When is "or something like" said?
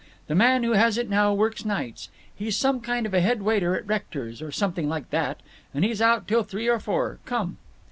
4.41-5.11